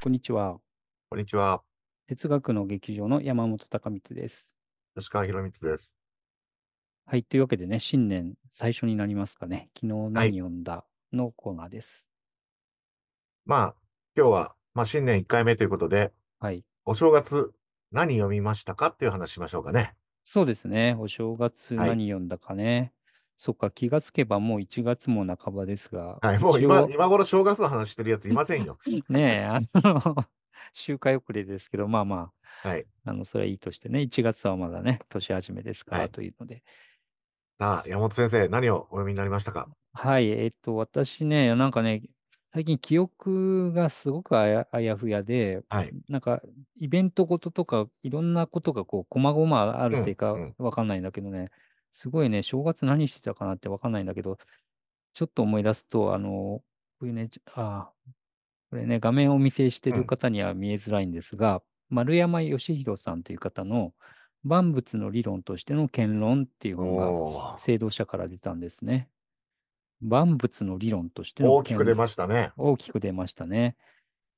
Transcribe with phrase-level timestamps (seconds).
[0.00, 0.60] こんにちは。
[1.10, 1.60] こんにちは。
[2.06, 4.56] 哲学の劇場の山本隆光です。
[4.96, 5.92] 吉川博光です。
[7.04, 7.24] はい。
[7.24, 9.70] というわけでね、新年最初になりますかね。
[9.74, 12.08] 昨日はい何読んだのコーナーです。
[13.44, 13.74] まあ、
[14.16, 16.64] 今日は、まあ、新年1回目ということで、はい。
[16.84, 17.52] お正月
[17.90, 19.96] 何読みましたかっていう話しましょうかね。
[20.24, 20.96] そうですね。
[21.00, 22.92] お正月はい何読んだかね。
[23.38, 28.78] そっか、気がつけばもう1月も半ばですが、はい、もう一今、応今頃正月の話してるやついませんよ。
[29.08, 30.00] ねえ、あの、
[30.72, 32.32] 周回遅れですけど、まあま
[32.62, 32.88] はい。
[33.06, 36.64] あ、あの、それはいいとしてね、1月はまだね、年始めですからはいというので、
[37.60, 39.70] さあ、山本先生、何をお読みになりましたか？
[39.92, 42.02] はい、えっと、私ね、なんかね、
[42.52, 45.94] 最近記憶がすごくあやあやふやで、はい。
[46.08, 46.40] なんか
[46.76, 51.50] イベントごととかいろんなことがこう、こまごまあるせいかうんうんわかんないんだけどね、
[51.98, 54.38] すごいね、正月何してたかなってわかんないんだけど、
[55.14, 56.62] ちょっと思い出すと、あの、こ
[57.00, 57.90] ういうね、あ
[58.70, 63.94] これね、画面をお見せしてうんる方には見えづらいんですが、丸山義弘さんという方の
[64.44, 69.08] 万物の理論としての権論っていう本がおー聖堂社から出たんですね。
[70.00, 72.52] 万物の理論としての大きく出ましたね。
[72.56, 73.74] 大きく出ましたね。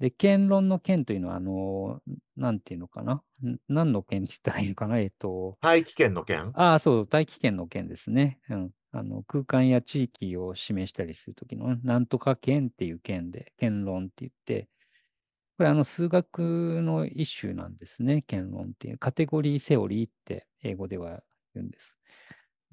[0.00, 2.00] で、権論の権というのは、あの、
[2.36, 3.22] なんていうのかな？
[3.44, 4.98] ん何の権って言ったらいいのかな？
[4.98, 6.52] えっと、大気圏の件？
[6.56, 8.40] ああ、そう、大気圏の権ですね。
[8.50, 8.70] うん。
[8.92, 14.68] あの、空間や地域を示したりするときの、なんとか権っていう権で、権論って言って、
[15.58, 18.22] これ、あの、数学の一種なんですね。
[18.22, 18.98] 権論っていう。
[18.98, 21.22] カテゴリーセオリーって英語では
[21.54, 21.98] 言うんです。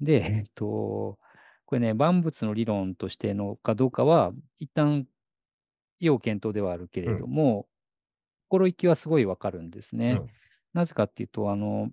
[0.00, 1.18] で、えっと、
[1.66, 5.06] これね、万物の理論としてのかどうかは、一旦、
[6.06, 7.68] 要検討ではあるけれども、
[8.48, 10.20] 心意気はすごいわかるんですね。
[10.20, 10.32] うん。
[10.74, 11.90] なぜかっていうと、あの、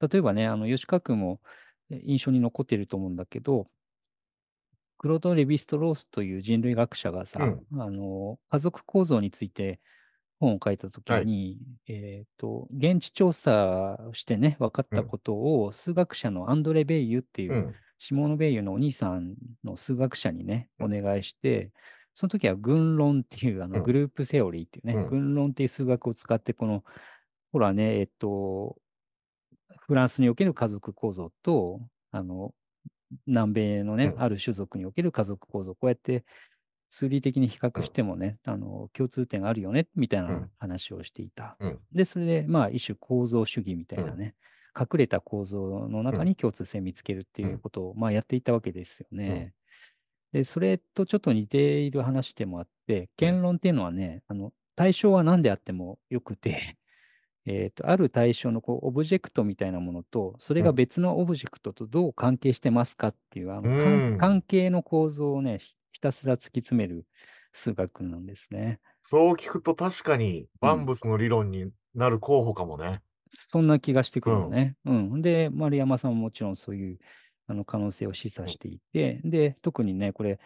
[0.00, 1.40] 例えばね、あの、吉川君も
[1.90, 3.68] え印象に残っていると思うんだけど、
[4.98, 7.66] クロード・レヴィストロースという人類学者がさ、うん。
[7.72, 9.80] あの、家族構造について
[10.40, 17.82] 本を書いたときに、えっと、現地調査をしてね、分かったことを、数学者のアンドレ・ベイユっていうう、ん。
[17.98, 20.90] シモーノ・ベイユのお兄さんの数学者にね、おうん。
[20.90, 21.72] 願いして、
[22.14, 23.82] その時は群論っていうあうん。
[23.82, 25.06] のグループセオリーっていうね、うん。
[25.06, 26.84] 群論っていう数学を使って、この、
[27.52, 28.76] ほらね、えっと、
[29.86, 31.80] フランスにおける家族構造と、
[32.10, 32.54] あの、
[33.26, 34.22] 南米のね、うん。
[34.22, 36.24] ある種族における家族構造、こうやって
[36.90, 40.52] 数理的に比較してもね、あの、共通点があるよね、みたいうなん。
[40.58, 41.58] 話をしていた。
[41.60, 41.80] うん。
[41.92, 44.36] で、それで、まあ、一種構造主義みたいなね、
[44.78, 49.54] 隠れた構造の中に共通性見つけるっていうことを、まあ、やっていたわけですよね。
[50.32, 56.78] で、それとちょっと似ている話でもあって、権論っていうのはね、あの、対象は何であってもよくて、
[57.44, 67.06] えっと、ある対象のこうオブジェクトみたいなものと、それがうん別のオブジェクトとどう関係してますかっていう、あの、関係の構造をね、ひひたすら突き詰める
[67.52, 68.80] 数学なんですね。
[69.02, 73.02] そう聞くと確かに万物の理論になる候補かもね。
[73.30, 74.76] そんな気がしてくるのね。
[74.84, 75.22] うん。
[75.22, 76.98] で、丸山さんももちろんそういう
[77.52, 80.40] あの可能性を示唆していて、で、特にね、これ、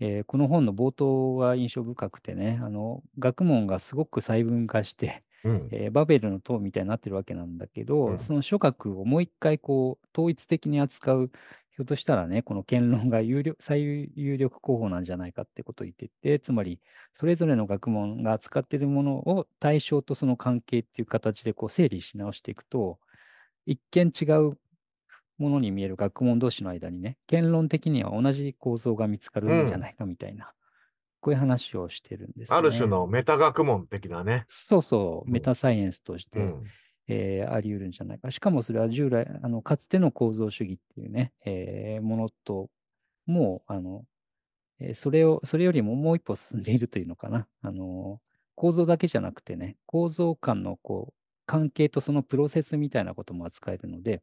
[0.00, 5.68] えーこの本の冒頭が印象深くてね、あの、学問がすごく細分化して、うん。
[5.72, 11.30] えーバベルの塔みたいになってるわけなんだけど、うんその諸学をもう一回こう統一的に扱う、
[11.70, 16.80] ひょっとしたらね、この言論が有力最有力候補なんじゃないかってことを言ってて、つまり、
[17.12, 22.98] それぞれの学問が扱っているものを対象とその関係っていう形でこう整理し直していくと、
[23.64, 24.58] 一見違う
[25.38, 30.52] ものに見える学問同士の間にね、言論的には同じ構造が見つかるんじゃないかみたいな、
[31.20, 32.58] こういう話をしてるんですね。
[32.58, 34.44] ある種のメタ学問的なね。
[34.48, 36.64] そうそう、うんメタサイエンスとして、うん。
[37.08, 38.30] えーあり得るんじゃないか。
[38.30, 42.68] しかもそれは従来、あのかつての構造主義っていうね、えーものと、
[43.26, 44.04] もう、あの、
[44.80, 47.46] えーそれを、それよりももう一歩進んでいるというのかな。
[47.62, 48.20] あの、
[48.54, 51.14] 構造だけじゃなくてね、構造間のこう、
[51.46, 54.22] 関係とそのプロセスみたいなことも扱えるので、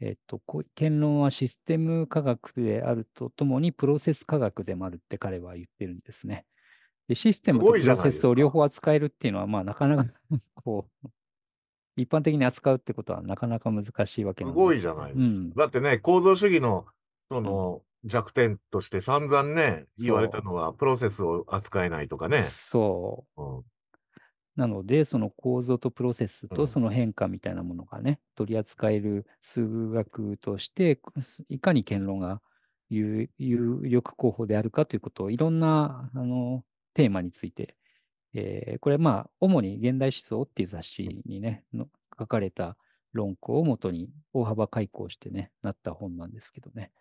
[0.00, 0.40] えっと、
[0.76, 6.46] 言論はシステム科学であるとともにプロセス科学でもあるって彼は言ってるんですね。
[7.06, 10.10] でシステムとプロセスを両方扱えるっていうのは、まあ、なかなか
[10.54, 11.08] こう、
[11.96, 15.42] 一般的に扱うってことはなかなか難しいわけなんですごいじゃないですか。
[15.42, 16.86] うんだってね、構造主義の
[17.30, 22.42] その弱点として散々ね、言われたのは、プロセスを扱えないとかね。
[22.42, 23.42] そう。
[23.42, 23.62] うん
[24.56, 31.00] なので、その構造とプロセスうんとその変化みたいなものがね、取り扱える数学として、
[31.48, 32.42] いかに言論が
[32.88, 36.64] 有有力候補であるかということを、いろんなあの
[36.94, 37.76] テーマについて、
[38.34, 41.88] えーこれまあ、主に現代思想っていう雑誌にね、の
[42.18, 42.76] 書かれた
[43.12, 46.92] 論考をもとに大幅開講してね、なった本なんですけどね。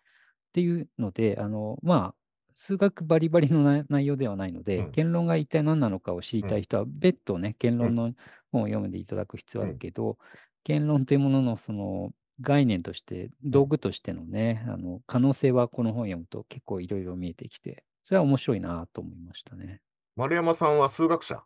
[0.49, 2.15] っていうので、あの、まあ、
[2.61, 8.11] 数学バリバリのな内容ではないので、うん言論が一体何なのかを知りたい人は、別途ね、言論の
[8.51, 10.17] 本を読んでいただく必要はあるけど、
[10.65, 12.11] 言論というもののその
[12.41, 19.79] 概念として、道具としてのね、あの可能性はこの本を読むと結構いろいろ見えてきて、それは面白いなと思いましたね。
[20.17, 21.41] 丸山さんは数学者？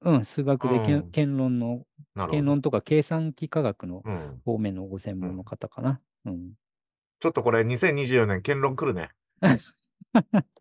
[0.00, 1.84] うん、数学でうん言論の。
[2.32, 4.40] 言論とか計算機科学のうん。
[4.44, 6.00] 方面のご専門の方かな。
[6.24, 6.54] うん。
[7.20, 9.10] ちょっとこれ2024年検論来るね。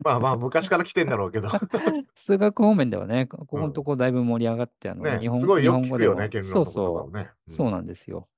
[0.00, 1.48] まあまあ昔から来てんだろうけど。
[2.14, 7.30] 数学方面ではね、こここのとこだいぶ盛り上がって、あの、ね日本すごいよく聞くよね、検そうそう、をね。
[7.46, 8.28] そうなんですよ。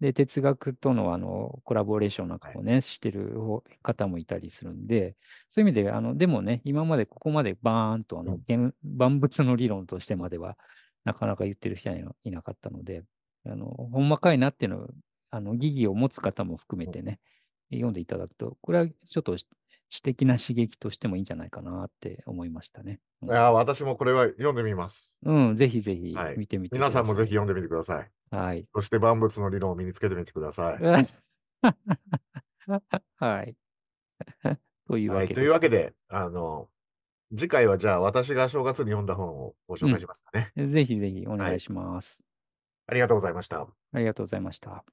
[0.00, 5.14] で、哲学とのあのコラボレーションなんかをね、してる方方もいたりするんで、
[5.48, 8.66] そういう意味で、あの、でもね、今までここまでバーンとあの、うん。
[8.68, 10.56] 現万物の理論としてまでは、
[11.04, 13.04] なかなか言ってる人はいなかったので、
[13.46, 14.88] あの、ほんまかいなっていうのを、
[15.30, 17.20] あの、疑義を持つ方も含めてね、
[17.70, 19.36] 読んでいただくと、これはちょっと
[19.90, 23.00] 知的な刺激としてもいいんじゃないかなって思いましたね。
[23.22, 25.18] うんいやー、私もこれは読んでみます。
[25.24, 27.02] うん、ぜひぜひはい見てみてください。
[27.02, 28.10] 皆さんもぜひ読んでみてください。
[28.30, 28.66] はい。
[28.74, 30.78] そして万物の理論を身につけてみてください。
[33.16, 33.56] はい。
[34.88, 36.68] というわはい、けというわけでで、あの、
[37.36, 40.52] 次回はじゃあ私が正月に読んだ本をご紹介しますかね。
[40.56, 40.68] す。
[40.68, 42.24] ぜひぜひお願いします。
[42.86, 43.68] ありがとうございました。
[43.92, 44.84] ありがとうございました。